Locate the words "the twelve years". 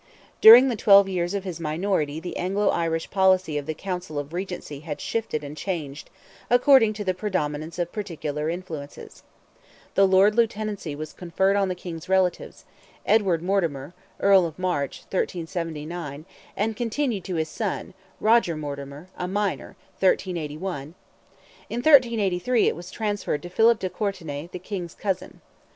0.67-1.35